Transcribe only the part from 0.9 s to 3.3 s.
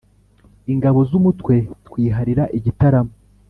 z'umutwe twiharira igitaramo